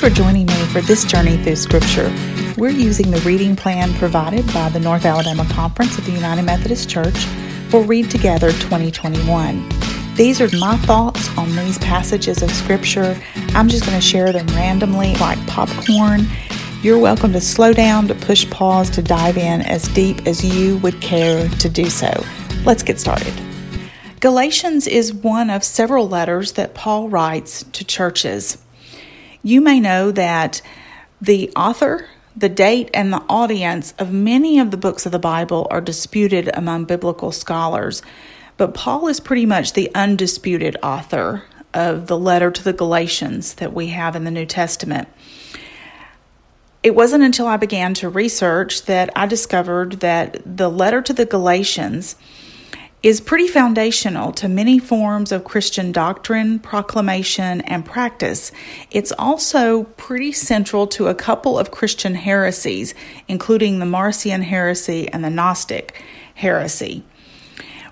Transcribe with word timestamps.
You 0.00 0.08
for 0.08 0.14
joining 0.14 0.46
me 0.46 0.66
for 0.66 0.80
this 0.80 1.04
journey 1.04 1.36
through 1.36 1.56
Scripture. 1.56 2.12
We're 2.56 2.70
using 2.70 3.10
the 3.10 3.20
reading 3.20 3.56
plan 3.56 3.92
provided 3.94 4.46
by 4.52 4.68
the 4.68 4.80
North 4.80 5.04
Alabama 5.04 5.46
Conference 5.50 5.96
of 5.96 6.04
the 6.04 6.12
United 6.12 6.42
Methodist 6.42 6.88
Church 6.88 7.16
for 7.68 7.82
Read 7.82 8.10
Together 8.10 8.50
2021. 8.52 9.68
These 10.14 10.40
are 10.40 10.48
my 10.58 10.76
thoughts 10.78 11.28
on 11.38 11.54
these 11.56 11.78
passages 11.78 12.42
of 12.42 12.50
Scripture. 12.50 13.20
I'm 13.54 13.68
just 13.68 13.84
going 13.84 13.96
to 13.96 14.06
share 14.06 14.32
them 14.32 14.46
randomly 14.48 15.14
like 15.16 15.44
popcorn. 15.46 16.26
You're 16.82 16.98
welcome 16.98 17.32
to 17.32 17.40
slow 17.40 17.72
down, 17.72 18.08
to 18.08 18.14
push 18.14 18.48
pause, 18.50 18.90
to 18.90 19.02
dive 19.02 19.38
in 19.38 19.62
as 19.62 19.88
deep 19.88 20.26
as 20.26 20.44
you 20.44 20.78
would 20.78 21.00
care 21.00 21.48
to 21.48 21.68
do 21.68 21.88
so. 21.90 22.10
Let's 22.64 22.82
get 22.82 22.98
started. 22.98 23.32
Galatians 24.20 24.86
is 24.86 25.12
one 25.12 25.50
of 25.50 25.62
several 25.62 26.08
letters 26.08 26.52
that 26.52 26.74
Paul 26.74 27.08
writes 27.08 27.64
to 27.72 27.84
churches. 27.84 28.58
You 29.46 29.60
may 29.60 29.78
know 29.78 30.10
that 30.10 30.60
the 31.20 31.52
author, 31.54 32.08
the 32.36 32.48
date, 32.48 32.90
and 32.92 33.12
the 33.12 33.22
audience 33.28 33.94
of 33.96 34.10
many 34.10 34.58
of 34.58 34.72
the 34.72 34.76
books 34.76 35.06
of 35.06 35.12
the 35.12 35.20
Bible 35.20 35.68
are 35.70 35.80
disputed 35.80 36.50
among 36.52 36.86
biblical 36.86 37.30
scholars, 37.30 38.02
but 38.56 38.74
Paul 38.74 39.06
is 39.06 39.20
pretty 39.20 39.46
much 39.46 39.74
the 39.74 39.88
undisputed 39.94 40.76
author 40.82 41.44
of 41.72 42.08
the 42.08 42.18
letter 42.18 42.50
to 42.50 42.64
the 42.64 42.72
Galatians 42.72 43.54
that 43.54 43.72
we 43.72 43.86
have 43.86 44.16
in 44.16 44.24
the 44.24 44.32
New 44.32 44.46
Testament. 44.46 45.06
It 46.82 46.96
wasn't 46.96 47.22
until 47.22 47.46
I 47.46 47.56
began 47.56 47.94
to 47.94 48.08
research 48.08 48.86
that 48.86 49.10
I 49.14 49.26
discovered 49.26 50.00
that 50.00 50.42
the 50.44 50.68
letter 50.68 51.00
to 51.02 51.12
the 51.12 51.24
Galatians 51.24 52.16
is 53.06 53.20
pretty 53.20 53.46
foundational 53.46 54.32
to 54.32 54.48
many 54.48 54.80
forms 54.80 55.30
of 55.30 55.44
Christian 55.44 55.92
doctrine, 55.92 56.58
proclamation, 56.58 57.60
and 57.60 57.86
practice. 57.86 58.50
It's 58.90 59.12
also 59.12 59.84
pretty 59.96 60.32
central 60.32 60.88
to 60.88 61.06
a 61.06 61.14
couple 61.14 61.56
of 61.56 61.70
Christian 61.70 62.16
heresies, 62.16 62.94
including 63.28 63.78
the 63.78 63.86
Marcion 63.86 64.42
heresy 64.42 65.08
and 65.12 65.22
the 65.22 65.30
Gnostic 65.30 66.02
heresy. 66.34 67.04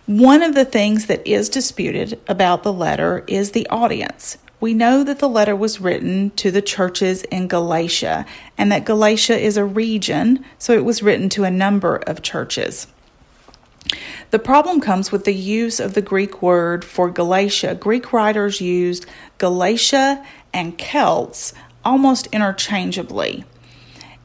One 0.07 0.43
of 0.43 0.57
the 0.57 0.65
things 0.65 1.07
that 1.07 1.25
is 1.25 1.49
disputed 1.49 2.21
about 2.27 2.65
the 2.65 2.73
letter 2.73 3.23
is 3.29 3.53
the 3.53 3.69
audience. 3.69 4.37
We 4.59 4.75
know 4.75 5.05
that 5.05 5.21
the 5.21 5.29
letter 5.29 5.55
was 5.55 5.81
written 5.81 6.31
to 6.31 6.51
the 6.51 6.61
churches 6.61 7.23
in 7.31 7.47
Galatia 7.47 8.27
and 8.59 8.73
that 8.73 8.85
Galatia 8.85 9.39
is 9.39 9.57
a 9.57 9.65
region, 9.65 10.45
so 10.59 10.73
it 10.73 10.85
was 10.85 11.05
written 11.05 11.29
to 11.29 11.45
a 11.45 11.53
number 11.53 11.99
of 11.99 12.23
churches. 12.23 12.89
The 14.31 14.39
problem 14.39 14.81
comes 14.81 15.13
with 15.13 15.25
the 15.25 15.35
use 15.35 15.79
of 15.79 15.95
the 15.95 16.03
Greek 16.03 16.43
word 16.43 16.85
for 16.85 17.11
Galatia. 17.11 17.75
Greek 17.75 18.13
writers 18.13 18.61
used 18.61 19.07
Galatia 19.39 20.25
and 20.53 20.79
Celts 20.79 21.53
almost 21.85 22.27
interchangeably. 22.29 23.45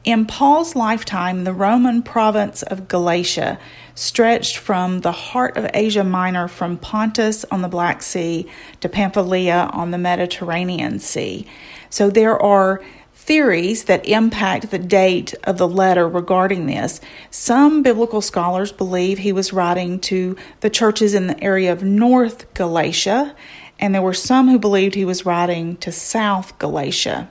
In 0.02 0.24
Paul's 0.24 0.74
lifetime, 0.74 1.44
the 1.44 1.52
Roman 1.52 2.02
province 2.02 2.62
of 2.62 2.88
Galatia 2.88 3.58
stretched 3.94 4.56
from 4.56 5.00
the 5.00 5.12
heart 5.12 5.58
of 5.58 5.70
Asia 5.74 6.02
Minor 6.02 6.48
from 6.48 6.78
Pontus 6.78 7.44
on 7.50 7.60
the 7.60 7.68
Black 7.68 8.00
Sea 8.00 8.48
to 8.80 8.88
Pamphylia 8.88 9.68
on 9.74 9.90
the 9.90 9.98
Mediterranean 9.98 10.98
Sea. 11.00 11.46
So 11.90 12.08
there 12.08 12.40
are 12.40 12.82
theories 13.20 13.84
that 13.84 14.06
impact 14.06 14.70
the 14.70 14.78
date 14.78 15.34
of 15.44 15.58
the 15.58 15.68
letter 15.68 16.08
regarding 16.08 16.64
this. 16.66 17.02
Some 17.30 17.82
biblical 17.82 18.22
scholars 18.22 18.72
believe 18.72 19.18
he 19.18 19.32
was 19.32 19.52
writing 19.52 20.00
to 20.00 20.36
the 20.60 20.70
churches 20.70 21.12
in 21.12 21.26
the 21.26 21.44
area 21.44 21.70
of 21.70 21.82
North 21.82 22.52
Galatia, 22.54 23.36
and 23.78 23.94
there 23.94 24.02
were 24.02 24.14
some 24.14 24.48
who 24.48 24.58
believed 24.58 24.94
he 24.94 25.04
was 25.04 25.26
writing 25.26 25.76
to 25.76 25.92
South 25.92 26.58
Galatia. 26.58 27.28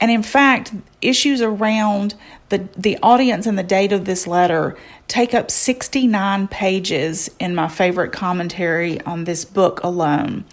And 0.00 0.10
in 0.10 0.24
fact, 0.24 0.74
issues 1.00 1.40
around 1.40 2.16
the, 2.48 2.68
the 2.76 2.98
audience 3.02 3.46
and 3.46 3.56
the 3.56 3.62
date 3.62 3.92
of 3.92 4.04
this 4.04 4.26
letter 4.26 4.76
take 5.06 5.34
up 5.34 5.52
69 5.52 6.48
pages 6.48 7.30
in 7.38 7.54
my 7.54 7.68
favorite 7.68 8.12
commentary 8.12 9.00
on 9.02 9.24
this 9.24 9.44
book 9.44 9.82
alone. 9.84 10.44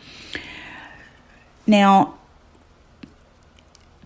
Now, 1.66 2.20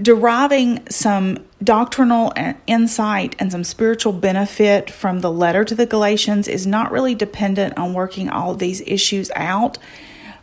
deriving 0.01 0.87
some 0.89 1.45
doctrinal 1.63 2.33
insight 2.67 3.35
and 3.39 3.51
some 3.51 3.63
spiritual 3.63 4.13
benefit 4.13 4.91
from 4.91 5.21
the 5.21 5.31
letter 5.31 5.65
to 5.65 5.75
the 5.75 5.85
Galatians 5.85 6.47
is 6.47 6.67
not 6.67 6.91
really 6.91 7.15
dependent 7.15 7.77
on 7.77 7.93
working 7.93 8.29
all 8.29 8.51
of 8.51 8.59
these 8.59 8.81
issues 8.81 9.31
out, 9.35 9.77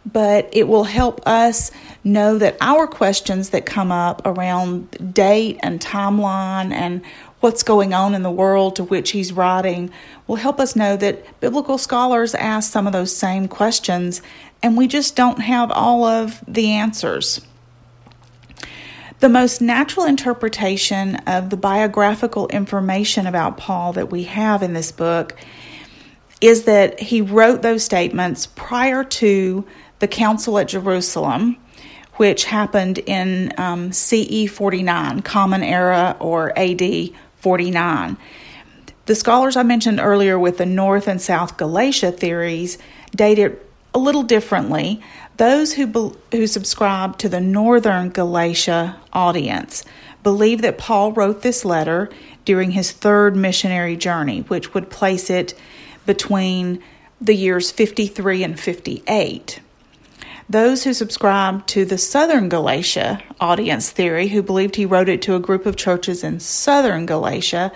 but 0.04 0.48
it 0.53 0.66
will 0.66 0.84
help 0.84 1.26
us 1.26 1.70
know 2.03 2.37
that 2.38 2.56
our 2.60 2.87
questions 2.87 3.50
that 3.50 3.65
come 3.65 3.92
up 3.92 4.22
around 4.25 5.15
date 5.15 5.59
and 5.62 5.81
timeline 5.81 6.72
and 6.72 7.03
what's 7.41 7.62
going 7.62 7.94
on 7.94 8.15
in 8.15 8.22
the 8.22 8.31
world 8.31 8.76
to 8.76 8.84
which 8.84 9.12
he's 9.12 9.32
writing 9.32 9.91
will 10.26 10.36
help 10.36 10.59
us 10.59 10.75
know 10.75 10.97
that 10.97 11.41
biblical 11.41 11.78
scholars 11.78 12.34
ask 12.34 12.72
some 12.72 12.86
of 12.86 12.92
those 12.92 13.15
same 13.15 13.47
questions 13.47 14.21
and 14.62 14.76
we 14.76 14.86
just 14.86 15.15
don't 15.15 15.41
have 15.41 15.71
all 15.71 16.04
of 16.04 16.42
the 16.48 16.71
answers. 16.72 17.41
The 19.21 19.29
most 19.29 19.61
natural 19.61 20.07
interpretation 20.07 21.17
of 21.27 21.51
the 21.51 21.57
biographical 21.57 22.49
information 22.49 23.27
about 23.27 23.57
Paul 23.57 23.93
that 23.95 24.11
we 24.11 24.25
have 24.25 24.63
in 24.63 24.73
this 24.73 24.93
book 24.93 25.37
is 26.41 26.65
that 26.65 27.01
he 27.01 27.21
wrote 27.21 27.63
those 27.63 27.85
statements 27.85 28.47
prior 28.47 29.05
to 29.05 29.65
the 30.01 30.09
Council 30.09 30.59
at 30.59 30.69
Jerusalem, 30.69 31.57
which 32.15 32.45
happened 32.45 32.99
in 32.99 33.53
um, 33.57 33.93
CE 33.93 34.51
49, 34.51 35.23
Common 35.23 35.63
Era, 35.63 36.17
or 36.21 36.53
AD 36.59 37.11
49. 37.37 38.17
The 39.07 39.15
scholars 39.15 39.57
I 39.57 39.63
mentioned 39.63 40.01
earlier 40.01 40.39
with 40.39 40.59
the 40.59 40.67
North 40.67 41.09
and 41.09 41.21
South 41.21 41.57
Galatia 41.57 42.13
theories 42.13 42.79
date 43.15 43.39
it 43.39 43.71
a 43.95 43.99
little 43.99 44.23
differently. 44.23 45.01
Those 45.37 45.75
who, 45.75 45.87
be, 45.87 46.37
who 46.37 46.47
subscribe 46.47 47.19
to 47.19 47.28
the 47.28 47.41
northern 47.41 48.11
Galatia 48.11 48.97
audience 49.12 49.84
believe 50.22 50.62
that 50.62 50.78
Paul 50.78 51.12
wrote 51.12 51.43
this 51.43 51.65
letter 51.65 52.09
during 52.45 52.72
his 52.72 52.93
third 52.93 53.37
missionary 53.37 53.97
journey, 53.97 54.41
which 54.43 54.75
would 54.75 54.91
place 54.91 55.31
it 55.31 55.55
between 56.06 56.83
the 57.21 57.34
years 57.34 57.71
53 57.71 58.45
and 58.45 58.61
58. 58.61 59.61
Those 60.49 60.84
who 60.84 60.93
subscribe 60.93 61.66
to 61.69 61.84
the 61.84 61.99
southern 61.99 62.49
Galatia 62.49 63.22
audience 63.41 63.91
theory, 63.91 64.28
who 64.28 64.43
believed 64.43 64.77
he 64.77 64.84
wrote 64.84 65.09
it 65.09 65.22
to 65.22 65.34
a 65.34 65.41
group 65.41 65.65
of 65.65 65.77
churches 65.77 66.22
in 66.22 66.39
southern 66.39 67.06
Galatia, 67.06 67.72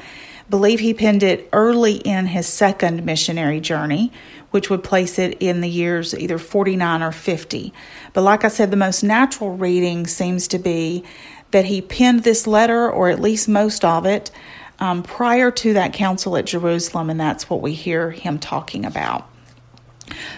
believe 0.50 0.80
he 0.80 0.94
penned 0.94 1.22
it 1.22 1.48
early 1.52 1.96
in 1.96 2.26
his 2.26 2.46
second 2.46 3.04
missionary 3.04 3.60
journey, 3.60 4.12
which 4.50 4.70
would 4.70 4.82
place 4.82 5.18
it 5.18 5.36
in 5.40 5.60
the 5.60 5.68
years 5.68 6.14
either 6.14 6.38
49 6.38 7.02
or 7.02 7.12
50. 7.12 7.72
But 8.12 8.22
like 8.22 8.44
I 8.44 8.48
said, 8.48 8.70
the 8.70 8.76
most 8.76 9.02
natural 9.02 9.56
reading 9.56 10.06
seems 10.06 10.48
to 10.48 10.58
be 10.58 11.04
that 11.50 11.66
he 11.66 11.80
penned 11.80 12.24
this 12.24 12.46
letter, 12.46 12.90
or 12.90 13.08
at 13.08 13.20
least 13.20 13.48
most 13.48 13.84
of 13.84 14.06
it, 14.06 14.30
um, 14.78 15.02
prior 15.02 15.50
to 15.50 15.72
that 15.72 15.92
council 15.92 16.36
at 16.36 16.46
Jerusalem, 16.46 17.10
and 17.10 17.18
that's 17.18 17.50
what 17.50 17.60
we 17.60 17.72
hear 17.72 18.10
him 18.10 18.38
talking 18.38 18.84
about. 18.84 19.28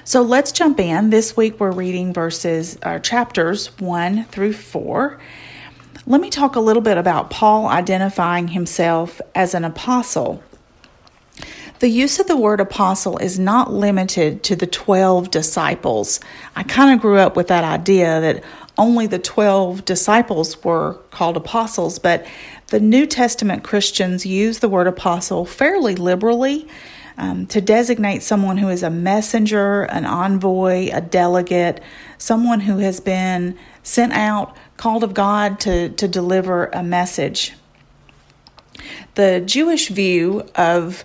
So 0.05 0.23
let's 0.23 0.52
jump 0.52 0.81
in. 0.81 1.11
This 1.11 1.37
week 1.37 1.61
we're 1.61 1.70
reading 1.70 2.12
verses, 2.12 2.79
uh, 2.82 2.99
chapters 2.99 3.79
1 3.79 4.25
through 4.25 4.55
4. 4.55 5.19
Let 6.06 6.20
me 6.20 6.31
talk 6.31 6.56
a 6.56 6.61
little 6.61 6.82
bit 6.82 6.96
about 6.96 7.31
Paul 7.31 7.67
identifying 7.67 8.49
himself 8.49 9.20
as 9.34 9.55
an 9.55 9.64
apostle. 9.64 10.43
The 11.81 11.88
use 11.88 12.21
of 12.21 12.27
the 12.27 12.37
word 12.37 12.61
apostle 12.61 13.17
is 13.17 13.38
not 13.38 13.73
limited 13.73 14.43
to 14.44 14.55
the 14.55 14.67
12 14.67 15.31
disciples. 15.31 16.21
I 16.55 16.62
kind 16.62 16.94
of 16.94 17.00
grew 17.00 17.17
up 17.17 17.37
with 17.37 17.49
that 17.49 17.65
idea 17.65 18.21
that 18.21 18.44
only 18.77 19.06
the 19.06 19.19
12 19.19 19.87
disciples 19.87 20.62
were 20.62 20.99
called 21.11 21.38
apostles, 21.38 21.99
but 21.99 22.27
the 22.67 22.81
New 22.81 23.06
Testament 23.06 23.65
Christians 23.65 24.27
use 24.27 24.59
the 24.59 24.69
word 24.69 24.87
apostle 24.87 25.47
fairly 25.47 25.97
liberally. 25.97 26.69
um, 27.17 27.47
to 27.47 27.61
designate 27.61 28.23
someone 28.23 28.56
who 28.56 28.69
is 28.69 28.82
a 28.82 28.88
messenger, 28.88 29.82
an 29.82 30.06
envoy, 30.06 30.88
a 30.91 31.03
delegate, 31.03 31.82
someone 32.17 32.61
who 32.61 32.79
has 32.79 32.99
been 33.00 33.59
sent 33.82 34.12
out, 34.15 34.56
called 34.79 35.05
of 35.05 35.12
God 35.12 35.61
to, 35.61 35.91
to 35.91 36.09
deliver 36.09 36.67
a 36.67 36.82
message. 36.82 37.53
The 39.17 39.43
Jewish 39.44 39.88
view 39.88 40.49
of 40.55 41.05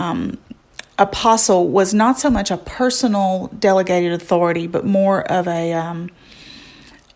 um, 0.00 0.38
apostle 0.98 1.68
was 1.68 1.92
not 1.92 2.18
so 2.18 2.30
much 2.30 2.50
a 2.50 2.56
personal 2.56 3.48
delegated 3.58 4.12
authority, 4.12 4.66
but 4.66 4.84
more 4.84 5.20
of 5.30 5.46
a, 5.46 5.74
um, 5.74 6.10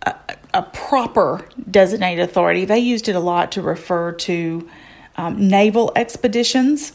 a, 0.02 0.14
a 0.52 0.62
proper 0.62 1.48
designated 1.70 2.28
authority. 2.28 2.66
They 2.66 2.78
used 2.78 3.08
it 3.08 3.16
a 3.16 3.20
lot 3.20 3.52
to 3.52 3.62
refer 3.62 4.12
to 4.12 4.68
um, 5.16 5.48
naval 5.48 5.92
expeditions. 5.96 6.92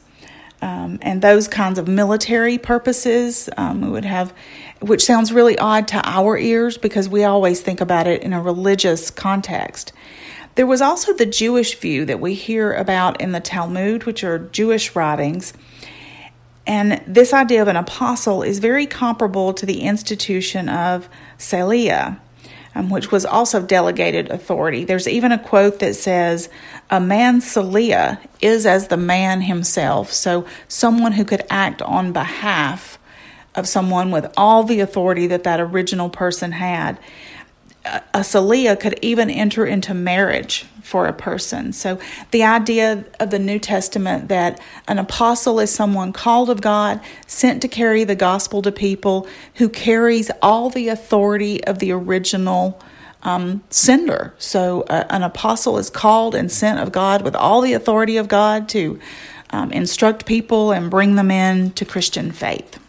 Um, 0.62 1.00
and 1.02 1.22
those 1.22 1.48
kinds 1.48 1.80
of 1.80 1.88
military 1.88 2.58
purposes. 2.58 3.50
Um, 3.56 3.80
we 3.80 3.90
would 3.90 4.04
have, 4.04 4.34
which 4.82 5.06
sounds 5.06 5.32
really 5.32 5.58
odd 5.58 5.88
to 5.88 6.02
our 6.04 6.38
ears 6.38 6.78
because 6.78 7.08
we 7.08 7.24
always 7.24 7.62
think 7.62 7.80
about 7.80 8.08
it 8.08 8.22
in 8.24 8.34
a 8.34 8.42
religious 8.42 9.10
context. 9.10 9.94
There 10.56 10.68
was 10.68 10.82
also 10.82 11.14
the 11.14 11.26
Jewish 11.26 11.80
view 11.80 12.06
that 12.06 12.20
we 12.20 12.34
hear 12.34 12.74
about 12.74 13.22
in 13.22 13.32
the 13.32 13.40
Talmud, 13.40 14.04
which 14.04 14.24
are 14.24 14.40
Jewish 14.40 14.96
writings. 14.96 15.54
And 16.70 17.02
this 17.08 17.34
idea 17.34 17.62
of 17.62 17.68
an 17.68 17.76
apostle 17.76 18.44
is 18.44 18.60
very 18.60 18.86
comparable 18.86 19.54
to 19.54 19.66
the 19.66 19.82
institution 19.82 20.70
of 20.70 21.10
Shaliach, 21.40 22.20
um, 22.76 22.90
which 22.90 23.12
was 23.12 23.26
also 23.26 23.62
delegated 23.62 24.30
authority. 24.30 24.84
There's 24.84 25.08
even 25.08 25.32
a 25.32 25.40
quote 25.40 25.80
that 25.80 25.96
says, 25.96 26.50
A 26.92 27.00
man 27.00 27.42
Shaliach 27.42 28.20
is 28.42 28.66
as 28.68 28.90
the 28.90 28.98
man 28.98 29.42
himself. 29.42 30.14
So, 30.14 30.46
someone 30.68 31.14
who 31.14 31.26
could 31.26 31.44
act 31.50 31.82
on 31.82 32.12
behalf 32.12 33.00
of 33.56 33.68
someone 33.68 34.12
with 34.12 34.32
all 34.38 34.64
the 34.64 34.80
authority 34.80 35.26
that 35.26 35.44
that 35.46 35.60
original 35.60 36.10
person 36.10 36.52
had 36.52 37.00
a 37.86 38.20
Shaliach 38.20 38.80
could 38.80 39.00
even 39.02 39.30
enter 39.30 39.66
into 39.66 39.94
marriage 39.94 40.66
for 40.84 41.06
a 41.06 41.14
person. 41.14 41.72
So, 41.72 42.00
the 42.32 42.44
idea 42.44 43.06
of 43.20 43.30
the 43.30 43.40
New 43.40 43.60
Testament 43.60 44.28
that 44.30 44.60
an 44.88 44.98
apostle 44.98 45.60
is 45.60 45.72
someone 45.72 46.12
called 46.12 46.50
of 46.50 46.62
God, 46.62 47.00
sent 47.28 47.62
to 47.62 47.68
carry 47.68 48.04
the 48.04 48.16
gospel 48.16 48.62
to 48.64 48.72
people, 48.72 49.28
who 49.56 49.70
carries 49.70 50.32
all 50.42 50.70
the 50.70 50.90
authority 50.90 51.64
of 51.64 51.80
the 51.80 51.92
original 51.92 52.82
um, 53.24 53.64
sender. 53.70 54.34
So, 54.40 54.82
uh, 54.84 55.06
an 55.10 55.24
apostle 55.24 55.78
is 55.78 55.90
called 55.90 56.36
and 56.36 56.52
sent 56.52 56.80
of 56.80 56.92
God 56.92 57.22
with 57.22 57.36
all 57.36 57.62
the 57.62 57.74
authority 57.74 58.18
of 58.18 58.28
God 58.28 58.68
to 58.70 59.00
um, 59.52 59.72
instruct 59.72 60.26
people 60.26 60.72
and 60.72 60.90
bring 60.90 61.16
them 61.16 61.32
in 61.32 61.72
to 61.72 61.86
Christian 61.86 62.32
faith. 62.32 62.80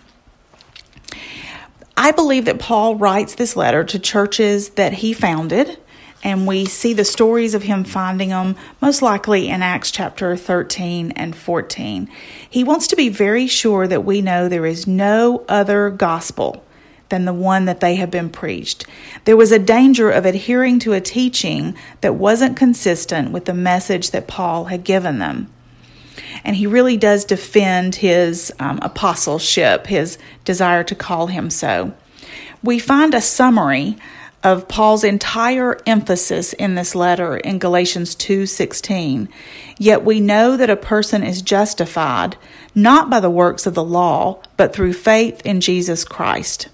I 2.03 2.13
believe 2.13 2.47
that 2.47 2.59
Paul 2.59 2.97
writes 2.97 3.35
this 3.35 3.57
letter 3.57 3.85
to 3.85 3.99
churches 3.99 4.71
that 4.71 4.95
he 4.95 5.13
founded, 5.13 5.77
and 6.25 6.47
we 6.47 6.65
see 6.65 6.95
the 6.95 7.05
stories 7.05 7.53
of 7.53 7.65
him 7.65 7.85
finding 7.85 8.31
them 8.31 8.57
most 8.81 9.03
likely 9.03 9.51
in 9.51 9.61
Acts 9.61 9.91
chapter 9.91 10.35
13 10.35 11.11
and 11.11 11.37
14. 11.37 12.09
He 12.49 12.65
wants 12.65 12.87
to 12.87 12.97
be 12.97 13.11
very 13.11 13.47
sure 13.47 13.87
that 13.87 14.07
we 14.07 14.23
know 14.23 14.49
there 14.49 14.65
is 14.65 14.87
no 14.87 15.45
other 15.47 15.91
gospel 15.91 16.65
than 17.11 17.27
the 17.27 17.35
one 17.35 17.67
that 17.67 17.81
they 17.81 17.97
have 17.97 18.11
been 18.11 18.31
preached. 18.31 18.87
There 19.27 19.37
was 19.37 19.53
a 19.53 19.59
danger 19.59 20.11
of 20.11 20.25
adhering 20.25 20.79
to 20.79 20.95
a 20.95 21.03
teaching 21.03 21.77
that 22.01 22.15
wasn't 22.15 22.57
consistent 22.57 23.31
with 23.31 23.45
the 23.45 23.53
message 23.53 24.11
that 24.13 24.27
Paul 24.27 24.65
had 24.65 24.85
given 24.85 25.19
them 25.19 25.53
and 26.45 26.57
he 26.57 26.67
really 26.67 26.97
does 26.97 27.25
defend 27.25 27.97
his 27.97 28.53
um, 28.59 28.79
apostleship, 28.83 29.87
his 29.87 30.19
desire 30.45 30.85
to 30.85 30.95
call 30.95 31.29
him 31.29 31.51
so. 31.51 31.93
We 32.63 32.79
find 32.79 33.15
a 33.15 33.21
summary 33.21 33.97
of 34.43 34.69
Paul's 34.69 35.05
entire 35.05 35.79
emphasis 35.87 36.53
in 36.55 36.75
this 36.75 36.95
letter 36.95 37.37
in 37.37 37.59
Galatians 37.59 38.15
2:16. 38.15 39.29
Yet 39.79 40.05
we 40.05 40.21
know 40.21 40.57
that 40.57 40.71
a 40.71 40.77
person 40.77 41.23
is 41.23 41.43
justified 41.43 42.37
not 42.75 43.11
by 43.11 43.21
the 43.21 43.31
works 43.31 43.67
of 43.67 43.75
the 43.75 43.85
law, 43.85 44.39
but 44.57 44.73
through 44.73 44.95
faith 44.95 45.43
in 45.45 45.61
Jesus 45.61 46.05
Christ. 46.05 46.69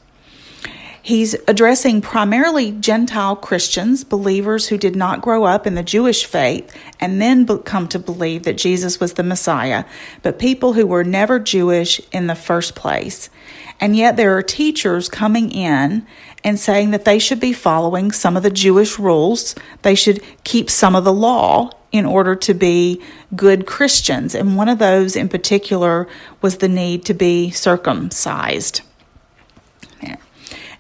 He's 1.06 1.37
addressing 1.47 2.00
primarily 2.00 2.73
Gentile 2.73 3.37
Christians, 3.37 4.03
believers 4.03 4.67
who 4.67 4.76
did 4.76 4.97
not 4.97 5.23
grow 5.23 5.44
up 5.44 5.64
in 5.64 5.76
the 5.76 5.85
Jewish 5.85 6.25
faith 6.25 6.76
and 6.99 7.23
then 7.23 7.47
come 7.58 7.87
to 7.91 8.00
believe 8.00 8.43
that 8.43 8.58
Jesus 8.58 8.99
was 8.99 9.12
the 9.12 9.23
Messiah, 9.23 9.85
but 10.23 10.41
people 10.41 10.73
who 10.73 10.85
were 10.85 11.05
never 11.05 11.38
Jewish 11.38 12.00
in 12.11 12.26
the 12.26 12.35
first 12.35 12.75
place. 12.75 13.31
And 13.79 13.94
yet 13.94 14.17
there 14.17 14.37
are 14.37 14.43
teachers 14.43 15.08
coming 15.08 15.53
in 15.53 16.05
and 16.43 16.58
saying 16.58 16.91
that 16.91 17.05
they 17.05 17.20
should 17.20 17.38
be 17.38 17.52
following 17.52 18.11
some 18.11 18.37
of 18.37 18.43
the 18.43 18.50
Jewish 18.50 18.99
rules. 18.99 19.55
They 19.82 19.94
should 19.94 20.20
keep 20.43 20.69
some 20.69 20.97
of 20.97 21.05
the 21.05 21.12
law 21.12 21.70
in 21.93 22.05
order 22.05 22.35
to 22.35 22.52
be 22.52 23.00
good 23.37 23.64
Christians. 23.64 24.35
And 24.35 24.56
one 24.56 24.69
of 24.69 24.81
those 24.81 25.14
in 25.14 25.29
particular 25.29 26.09
was 26.43 26.56
the 26.56 26.69
need 26.69 27.05
to 27.05 27.14
be 27.14 27.52
circumcised. 27.52 28.81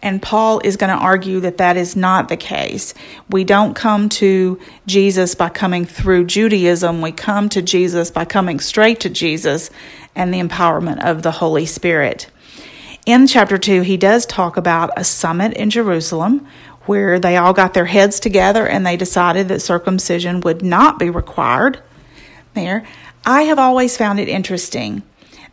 And 0.06 0.22
Paul 0.22 0.60
is 0.62 0.76
going 0.76 0.96
to 0.96 1.02
argue 1.02 1.40
that 1.40 1.56
that 1.56 1.76
is 1.76 1.96
not 1.96 2.28
the 2.28 2.36
case. 2.36 2.94
We 3.28 3.42
don't 3.42 3.74
come 3.74 4.08
to 4.10 4.60
Jesus 4.86 5.34
by 5.34 5.48
coming 5.48 5.84
through 5.84 6.26
Judaism. 6.26 7.02
We 7.02 7.10
come 7.10 7.48
to 7.48 7.60
Jesus 7.60 8.12
by 8.12 8.24
coming 8.24 8.60
straight 8.60 9.00
to 9.00 9.10
Jesus 9.10 9.68
and 10.14 10.32
the 10.32 10.40
empowerment 10.40 11.04
of 11.04 11.24
the 11.24 11.32
Holy 11.32 11.66
Spirit. 11.66 12.30
In 13.04 13.26
chapter 13.26 13.58
2, 13.58 13.80
he 13.80 13.96
does 13.96 14.26
talk 14.26 14.56
about 14.56 14.90
a 14.96 15.02
summit 15.02 15.54
in 15.54 15.70
Jerusalem 15.70 16.46
where 16.82 17.18
they 17.18 17.36
all 17.36 17.52
got 17.52 17.74
their 17.74 17.86
heads 17.86 18.20
together 18.20 18.64
and 18.64 18.86
they 18.86 18.96
decided 18.96 19.48
that 19.48 19.60
circumcision 19.60 20.40
would 20.42 20.62
not 20.62 21.00
be 21.00 21.10
required 21.10 21.82
there. 22.54 22.86
I 23.24 23.42
have 23.42 23.58
always 23.58 23.96
found 23.96 24.20
it 24.20 24.28
interesting 24.28 25.02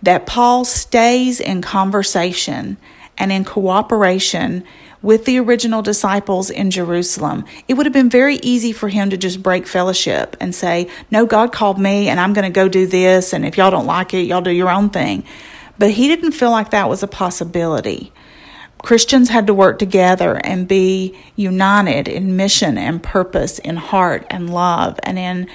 that 0.03 0.27
Paul 0.27 0.63
stays 0.63 1.39
in 1.39 1.63
conversation 1.63 2.77
and 3.17 3.31
in 3.31 3.45
cooperation 3.45 4.63
with 5.01 5.25
the 5.25 5.37
original 5.37 5.81
disciples 5.81 6.49
in 6.49 6.71
Jerusalem, 6.71 7.45
it 7.67 7.73
would 7.73 7.85
have 7.85 7.93
been 7.93 8.09
very 8.09 8.37
easy 8.37 8.71
for 8.71 8.89
him 8.89 9.09
to 9.09 9.17
just 9.17 9.43
break 9.43 9.67
fellowship 9.67 10.37
and 10.39 10.55
say, 10.55 10.89
No, 11.11 11.25
God 11.25 11.51
called 11.51 11.79
me 11.79 12.07
and 12.07 12.19
I'm 12.19 12.33
going 12.33 12.51
to 12.51 12.55
go 12.55 12.69
do 12.69 12.87
this. 12.87 13.33
And 13.33 13.45
if 13.45 13.57
y'all 13.57 13.71
don't 13.71 13.85
like 13.85 14.13
it, 14.13 14.21
y'all 14.21 14.41
do 14.41 14.51
your 14.51 14.69
own 14.69 14.89
thing. 14.89 15.25
But 15.77 15.91
he 15.91 16.07
didn't 16.07 16.31
feel 16.31 16.51
like 16.51 16.71
that 16.71 16.89
was 16.89 17.03
a 17.03 17.07
possibility. 17.07 18.13
Christians 18.81 19.29
had 19.29 19.47
to 19.47 19.53
work 19.53 19.79
together 19.79 20.39
and 20.43 20.67
be 20.67 21.17
united 21.35 22.07
in 22.07 22.35
mission 22.35 22.77
and 22.77 23.01
purpose, 23.01 23.59
in 23.59 23.77
heart 23.77 24.25
and 24.29 24.53
love, 24.53 24.99
and 25.03 25.17
in 25.17 25.47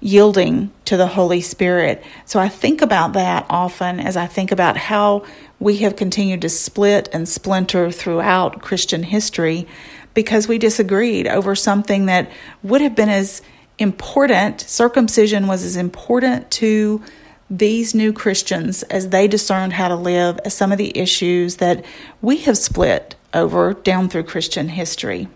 yielding 0.00 0.72
to 0.86 0.96
the 0.96 1.06
Holy 1.06 1.40
Spirit. 1.40 2.02
So 2.24 2.40
I 2.40 2.48
think 2.48 2.82
about 2.82 3.12
that 3.12 3.46
often 3.50 4.00
as 4.00 4.16
I 4.16 4.26
think 4.26 4.50
about 4.50 4.76
how 4.76 5.24
we 5.58 5.76
have 5.78 5.94
continued 5.96 6.40
to 6.42 6.48
split 6.48 7.08
and 7.12 7.28
splinter 7.28 7.90
throughout 7.90 8.62
Christian 8.62 9.02
history 9.02 9.68
because 10.14 10.48
we 10.48 10.58
disagreed 10.58 11.28
over 11.28 11.54
something 11.54 12.06
that 12.06 12.30
would 12.62 12.80
have 12.80 12.96
been 12.96 13.10
as 13.10 13.42
important, 13.78 14.60
circumcision 14.62 15.46
was 15.46 15.64
as 15.64 15.76
important 15.76 16.50
to 16.50 17.02
these 17.50 17.94
new 17.94 18.12
Christians 18.12 18.82
as 18.84 19.08
they 19.08 19.26
discerned 19.26 19.72
how 19.72 19.88
to 19.88 19.96
live 19.96 20.38
as 20.44 20.54
some 20.54 20.72
of 20.72 20.78
the 20.78 20.96
issues 20.96 21.56
that 21.56 21.84
we 22.22 22.38
have 22.38 22.56
split 22.56 23.16
over 23.34 23.74
down 23.74 24.08
through 24.08 24.22
Christian 24.22 24.68
history. 24.68 25.28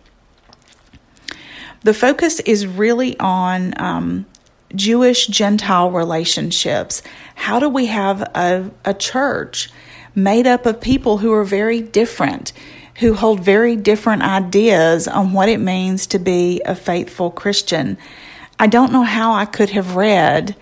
The 1.82 1.94
focus 1.94 2.40
is 2.40 2.66
really 2.66 3.18
on 3.18 3.74
um, 3.80 4.26
Jewish 4.74 5.26
Gentile 5.26 5.90
relationships. 5.90 7.02
How 7.34 7.58
do 7.58 7.68
we 7.68 7.86
have 7.86 8.22
a, 8.22 8.70
a 8.84 8.94
church 8.94 9.70
made 10.14 10.46
up 10.46 10.66
of 10.66 10.80
people 10.80 11.18
who 11.18 11.32
are 11.32 11.44
very 11.44 11.80
different, 11.80 12.52
who 12.96 13.14
hold 13.14 13.40
very 13.40 13.76
different 13.76 14.22
ideas 14.22 15.08
on 15.08 15.32
what 15.32 15.48
it 15.48 15.58
means 15.58 16.06
to 16.08 16.18
be 16.18 16.62
a 16.64 16.74
faithful 16.74 17.30
Christian? 17.30 17.98
I 18.58 18.66
don't 18.66 18.92
know 18.92 19.02
how 19.02 19.32
I 19.32 19.44
could 19.46 19.70
have 19.70 19.96
read 19.96 20.54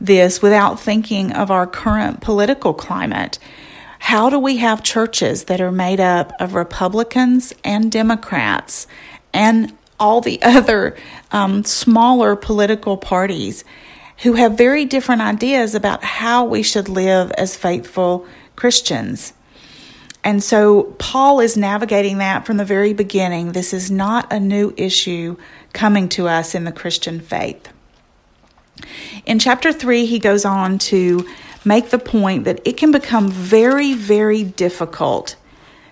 this 0.00 0.42
without 0.42 0.80
thinking 0.80 1.32
of 1.32 1.50
our 1.50 1.66
current 1.66 2.20
political 2.20 2.74
climate. 2.74 3.38
How 3.98 4.28
do 4.28 4.38
we 4.38 4.58
have 4.58 4.82
churches 4.82 5.44
that 5.44 5.60
are 5.60 5.72
made 5.72 6.00
up 6.00 6.32
of 6.38 6.54
Republicans 6.54 7.54
and 7.64 7.90
Democrats 7.90 8.86
and 9.32 9.76
all 9.98 10.20
the 10.20 10.40
other 10.42 10.96
um, 11.32 11.64
smaller 11.64 12.36
political 12.36 12.96
parties 12.96 13.64
who 14.18 14.34
have 14.34 14.56
very 14.56 14.84
different 14.84 15.22
ideas 15.22 15.74
about 15.74 16.04
how 16.04 16.44
we 16.44 16.62
should 16.62 16.88
live 16.88 17.30
as 17.32 17.56
faithful 17.56 18.26
Christians. 18.56 19.32
And 20.22 20.42
so 20.42 20.84
Paul 20.98 21.40
is 21.40 21.56
navigating 21.56 22.18
that 22.18 22.46
from 22.46 22.56
the 22.56 22.64
very 22.64 22.94
beginning. 22.94 23.52
This 23.52 23.74
is 23.74 23.90
not 23.90 24.32
a 24.32 24.40
new 24.40 24.72
issue 24.76 25.36
coming 25.72 26.08
to 26.10 26.28
us 26.28 26.54
in 26.54 26.64
the 26.64 26.72
Christian 26.72 27.20
faith. 27.20 27.68
In 29.26 29.38
chapter 29.38 29.72
3, 29.72 30.06
he 30.06 30.18
goes 30.18 30.44
on 30.44 30.78
to 30.78 31.28
make 31.64 31.90
the 31.90 31.98
point 31.98 32.44
that 32.44 32.60
it 32.64 32.76
can 32.76 32.90
become 32.90 33.28
very, 33.30 33.94
very 33.94 34.42
difficult 34.44 35.36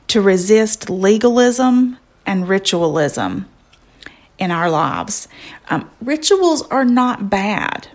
to 0.08 0.20
resist 0.20 0.88
legalism 0.88 1.98
and 2.24 2.48
ritualism 2.48 3.46
in 4.42 4.50
our 4.50 4.68
lives. 4.68 5.28
Um, 5.70 5.88
rituals 6.00 6.62
are 6.62 6.84
not 6.84 7.30
bad, 7.30 7.86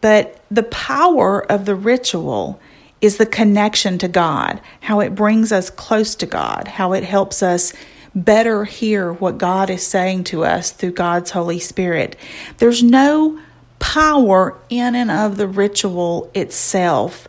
but 0.00 0.40
the 0.48 0.62
power 0.62 1.44
of 1.50 1.66
the 1.66 1.74
ritual 1.74 2.60
is 3.00 3.16
the 3.16 3.26
connection 3.26 3.98
to 3.98 4.08
God, 4.08 4.60
how 4.80 5.00
it 5.00 5.14
brings 5.14 5.50
us 5.50 5.68
close 5.68 6.14
to 6.16 6.26
God, 6.26 6.68
how 6.68 6.92
it 6.92 7.02
helps 7.02 7.42
us 7.42 7.72
better 8.14 8.64
hear 8.64 9.12
what 9.12 9.38
God 9.38 9.68
is 9.68 9.84
saying 9.86 10.24
to 10.24 10.44
us 10.44 10.70
through 10.70 10.92
God's 10.92 11.32
Holy 11.32 11.58
Spirit. 11.58 12.16
There's 12.58 12.82
no 12.82 13.40
power 13.78 14.56
in 14.70 14.94
and 14.94 15.10
of 15.10 15.36
the 15.36 15.48
ritual 15.48 16.30
itself. 16.32 17.26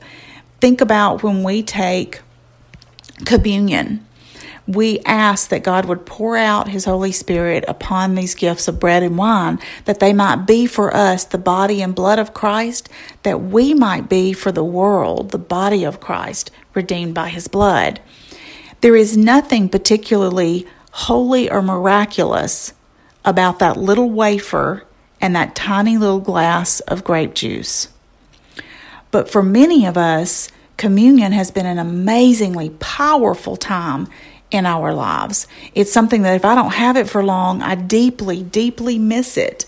Think 0.61 0.79
about 0.79 1.23
when 1.23 1.43
we 1.43 1.63
take 1.63 2.21
communion. 3.25 4.06
We 4.67 4.99
ask 5.05 5.49
that 5.49 5.63
God 5.63 5.85
would 5.85 6.05
pour 6.05 6.35
out 6.35 6.67
His 6.67 6.83
Holy 6.83 7.13
Spirit 7.13 7.63
upon 7.67 8.15
these 8.15 8.35
gifts 8.35 8.67
of 8.67 8.79
bread 8.79 9.01
and 9.01 9.17
wine, 9.17 9.59
that 9.85 10.01
they 10.01 10.11
might 10.11 10.45
be 10.45 10.65
for 10.65 10.93
us 10.93 11.23
the 11.23 11.37
body 11.37 11.81
and 11.81 11.95
blood 11.95 12.19
of 12.19 12.33
Christ, 12.33 12.89
that 13.23 13.41
we 13.41 13.73
might 13.73 14.09
be 14.09 14.33
for 14.33 14.51
the 14.51 14.65
world 14.65 15.31
the 15.31 15.37
body 15.37 15.85
of 15.85 16.01
Christ, 16.01 16.51
redeemed 16.73 17.13
by 17.13 17.29
His 17.29 17.47
blood. 17.47 18.01
There 18.81 18.95
is 18.95 19.15
nothing 19.15 19.69
particularly 19.69 20.67
holy 20.91 21.49
or 21.49 21.61
miraculous 21.61 22.73
about 23.23 23.59
that 23.59 23.77
little 23.77 24.09
wafer 24.09 24.83
and 25.21 25.35
that 25.35 25.55
tiny 25.55 25.97
little 25.97 26.19
glass 26.19 26.79
of 26.81 27.03
grape 27.03 27.33
juice. 27.33 27.87
But 29.11 29.29
for 29.29 29.41
many 29.41 29.85
of 29.85 29.97
us, 29.97 30.49
communion 30.75 31.31
has 31.31 31.51
been 31.51 31.65
an 31.65 31.79
amazingly 31.79 32.71
powerful 32.79 33.55
time 33.55 34.07
in 34.51 34.65
our 34.65 34.93
lives. 34.93 35.47
It's 35.75 35.91
something 35.91 36.21
that 36.21 36.35
if 36.35 36.45
I 36.45 36.55
don't 36.55 36.73
have 36.73 36.97
it 36.97 37.09
for 37.09 37.23
long, 37.23 37.61
I 37.61 37.75
deeply, 37.75 38.43
deeply 38.43 38.97
miss 38.97 39.37
it. 39.37 39.65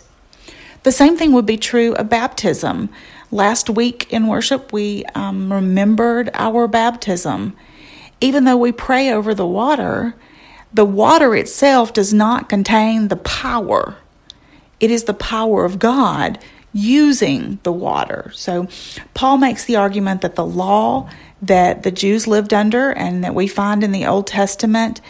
The 0.83 0.91
same 0.91 1.17
thing 1.17 1.33
would 1.33 1.45
be 1.45 1.57
true 1.57 1.93
of 1.95 2.09
baptism. 2.09 2.89
Last 3.31 3.69
week 3.69 4.11
in 4.11 4.27
worship, 4.27 4.71
we 4.71 5.03
um, 5.15 5.51
remembered 5.51 6.29
our 6.33 6.67
baptism. 6.67 7.55
Even 8.21 8.45
though 8.45 8.57
we 8.57 8.71
pray 8.71 9.11
over 9.11 9.33
the 9.33 9.45
water, 9.45 10.15
the 10.73 10.85
water 10.85 11.35
itself 11.35 11.93
does 11.93 12.13
not 12.13 12.49
contain 12.49 13.09
the 13.09 13.17
power 13.17 13.97
it 14.79 14.91
is 14.91 15.03
the 15.03 15.13
power 15.13 15.65
of 15.65 15.79
God 15.79 16.39
using 16.71 17.59
the 17.63 17.71
water. 17.71 18.31
So 18.33 18.67
Paul 19.13 19.37
makes 19.37 19.65
the 19.65 19.75
argument 19.75 20.21
that 20.21 20.35
the 20.35 20.45
law 20.45 21.09
that 21.41 21.83
the 21.83 21.91
Jews 21.91 22.27
lived 22.27 22.53
under 22.53 22.91
and 22.91 23.23
that 23.23 23.35
we 23.35 23.47
find 23.47 23.83
in 23.83 23.91
the 23.91 24.05
Old 24.05 24.27
Testament, 24.27 25.01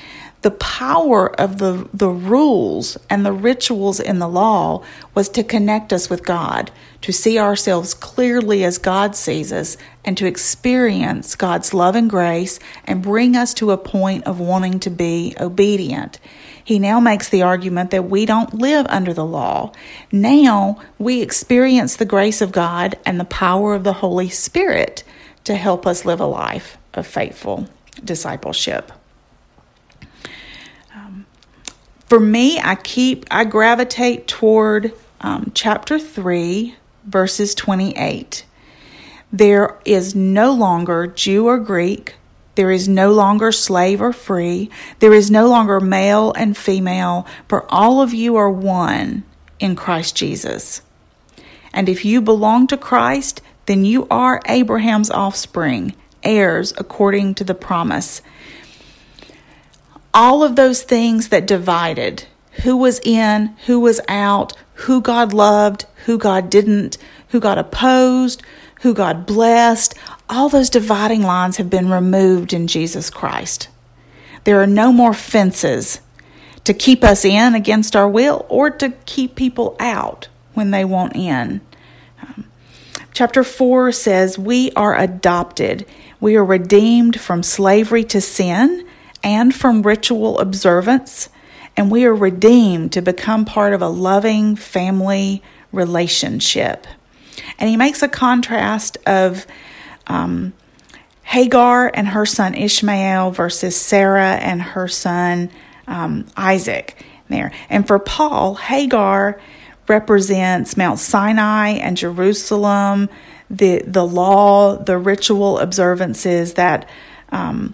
the 0.41 0.51
power 0.51 1.29
of 1.39 1.57
the, 1.57 1.89
the 1.93 2.09
rules 2.09 2.97
and 3.09 3.25
the 3.25 3.33
rituals 3.33 3.99
in 3.99 4.19
the 4.19 4.27
law 4.27 4.83
was 5.13 5.27
to 5.29 5.43
connect 5.43 5.91
us 5.91 6.09
with 6.09 6.23
God, 6.23 6.71
to 7.01 7.11
see 7.11 7.37
ourselves 7.37 7.93
clearly 7.93 8.63
as 8.63 8.77
God 8.77 9.17
sees 9.17 9.51
us, 9.51 9.75
and 10.05 10.17
to 10.17 10.25
experience 10.25 11.35
God's 11.35 11.73
love 11.73 11.95
and 11.95 12.09
grace 12.09 12.57
and 12.85 13.03
bring 13.03 13.35
us 13.35 13.53
to 13.55 13.71
a 13.71 13.77
point 13.77 14.23
of 14.25 14.39
wanting 14.39 14.79
to 14.81 14.89
be 14.89 15.35
obedient. 15.39 16.19
He 16.63 16.79
now 16.79 17.01
makes 17.01 17.27
the 17.27 17.41
argument 17.41 17.91
that 17.91 18.09
we 18.09 18.25
don't 18.25 18.53
live 18.53 18.85
under 18.89 19.13
the 19.13 19.25
law. 19.25 19.73
Now 20.09 20.79
we 20.97 21.21
experience 21.21 21.97
the 21.97 22.05
grace 22.05 22.41
of 22.41 22.53
God 22.53 22.97
and 23.05 23.19
the 23.19 23.25
power 23.25 23.75
of 23.75 23.83
the 23.83 23.93
Holy 23.93 24.29
Spirit 24.29 25.03
to 25.43 25.55
help 25.55 25.87
us 25.87 26.05
live 26.05 26.19
a 26.19 26.25
life 26.25 26.77
of 26.93 27.07
faithful 27.07 27.67
discipleship. 28.03 28.91
Um, 30.93 31.25
for 32.07 32.19
me, 32.19 32.59
I 32.59 32.75
keep, 32.75 33.25
I 33.31 33.45
gravitate 33.45 34.27
toward 34.27 34.93
um, 35.21 35.51
chapter 35.53 35.99
3, 35.99 36.75
verses 37.05 37.55
28. 37.55 38.45
There 39.31 39.79
is 39.85 40.15
no 40.15 40.51
longer 40.53 41.07
Jew 41.07 41.47
or 41.47 41.59
Greek, 41.59 42.15
there 42.59 42.71
is 42.71 42.89
no 42.89 43.13
longer 43.13 43.53
slave 43.53 44.01
or 44.01 44.11
free. 44.11 44.69
There 44.99 45.13
is 45.13 45.31
no 45.31 45.47
longer 45.47 45.79
male 45.79 46.33
and 46.33 46.57
female, 46.57 47.25
for 47.47 47.65
all 47.71 48.01
of 48.01 48.13
you 48.13 48.35
are 48.35 48.51
one 48.51 49.23
in 49.61 49.77
Christ 49.77 50.17
Jesus. 50.17 50.81
And 51.71 51.87
if 51.87 52.03
you 52.03 52.19
belong 52.19 52.67
to 52.67 52.75
Christ, 52.75 53.41
then 53.69 53.85
you 53.85 54.07
are 54.09 54.41
Abraham's 54.47 55.11
offspring, 55.11 55.93
heirs 56.23 56.73
according 56.75 57.35
to 57.35 57.43
the 57.43 57.53
promise. 57.53 58.23
All 60.11 60.43
of 60.43 60.55
those 60.55 60.81
things 60.81 61.29
that 61.29 61.45
divided 61.45 62.25
who 62.63 62.75
was 62.75 62.99
in, 63.03 63.55
who 63.67 63.79
was 63.79 64.01
out, 64.07 64.53
who 64.73 65.01
God 65.01 65.33
loved, 65.33 65.85
who 66.05 66.17
God 66.17 66.49
didn't, 66.49 66.97
who 67.27 67.39
God 67.39 67.59
opposed, 67.59 68.41
who 68.81 68.95
God 68.95 69.27
blessed, 69.27 69.93
all 70.27 70.49
those 70.49 70.71
dividing 70.71 71.21
lines 71.21 71.57
have 71.57 71.69
been 71.69 71.91
removed 71.91 72.53
in 72.53 72.65
Jesus 72.65 73.11
Christ. 73.11 73.69
There 74.45 74.59
are 74.59 74.67
no 74.67 74.91
more 74.91 75.13
fences 75.13 76.01
to 76.63 76.73
keep 76.73 77.03
us 77.03 77.23
in 77.23 77.53
against 77.53 77.95
our 77.95 78.09
will 78.09 78.47
or 78.49 78.71
to 78.71 78.89
keep 79.05 79.35
people 79.35 79.75
out 79.79 80.27
when 80.55 80.71
they 80.71 80.83
want 80.83 81.15
in. 81.15 81.61
Chapter 83.13 83.43
4 83.43 83.91
says, 83.91 84.37
We 84.37 84.71
are 84.71 84.97
adopted. 84.97 85.85
We 86.19 86.35
are 86.35 86.45
redeemed 86.45 87.19
from 87.19 87.43
slavery 87.43 88.03
to 88.05 88.21
sin 88.21 88.87
and 89.23 89.53
from 89.53 89.81
ritual 89.81 90.39
observance, 90.39 91.29
and 91.75 91.91
we 91.91 92.05
are 92.05 92.15
redeemed 92.15 92.93
to 92.93 93.01
become 93.01 93.45
part 93.45 93.73
of 93.73 93.81
a 93.81 93.87
loving 93.87 94.55
family 94.55 95.43
relationship. 95.71 96.87
And 97.57 97.69
he 97.69 97.77
makes 97.77 98.01
a 98.01 98.07
contrast 98.07 98.97
of 99.05 99.45
um, 100.07 100.53
Hagar 101.23 101.91
and 101.93 102.07
her 102.09 102.25
son 102.25 102.55
Ishmael 102.55 103.31
versus 103.31 103.75
Sarah 103.75 104.35
and 104.35 104.61
her 104.61 104.87
son 104.87 105.51
um, 105.87 106.25
Isaac 106.35 107.03
there. 107.27 107.51
And 107.69 107.85
for 107.85 107.99
Paul, 107.99 108.55
Hagar 108.55 109.39
represents 109.89 110.77
Mount 110.77 110.99
Sinai 110.99 111.69
and 111.69 111.97
Jerusalem, 111.97 113.09
the 113.49 113.81
the 113.85 114.05
law, 114.05 114.77
the 114.77 114.97
ritual 114.97 115.59
observances 115.59 116.53
that 116.53 116.87
um, 117.29 117.73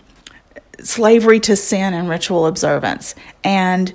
slavery 0.80 1.40
to 1.42 1.56
sin 1.56 1.94
and 1.94 2.10
ritual 2.10 2.46
observance. 2.48 3.16
And 3.44 3.94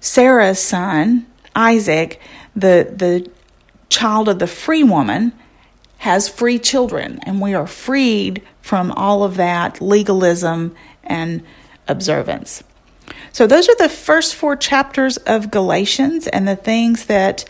Sarah's 0.00 0.58
son 0.58 1.26
Isaac, 1.54 2.20
the 2.54 2.92
the 2.94 3.30
child 3.88 4.28
of 4.28 4.38
the 4.38 4.46
free 4.46 4.82
woman, 4.82 5.32
has 5.98 6.28
free 6.28 6.58
children, 6.58 7.20
and 7.22 7.40
we 7.40 7.54
are 7.54 7.66
freed 7.66 8.42
from 8.60 8.90
all 8.92 9.24
of 9.24 9.36
that 9.36 9.80
legalism 9.80 10.74
and 11.02 11.42
observance. 11.86 12.62
So, 13.32 13.46
those 13.46 13.68
are 13.68 13.76
the 13.76 13.88
first 13.88 14.34
four 14.34 14.56
chapters 14.56 15.16
of 15.18 15.50
Galatians 15.50 16.26
and 16.26 16.46
the 16.46 16.56
things 16.56 17.06
that 17.06 17.44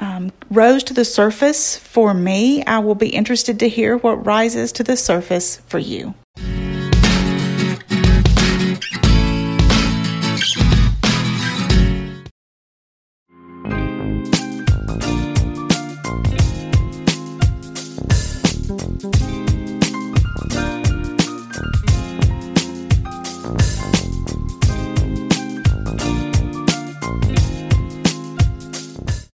um, 0.00 0.32
rose 0.50 0.84
to 0.84 0.94
the 0.94 1.04
surface 1.04 1.76
for 1.76 2.14
me. 2.14 2.64
I 2.64 2.80
will 2.80 2.94
be 2.94 3.08
interested 3.08 3.60
to 3.60 3.68
hear 3.68 3.96
what 3.96 4.26
rises 4.26 4.72
to 4.72 4.84
the 4.84 4.96
surface 4.96 5.56
for 5.66 5.78
you. 5.78 6.14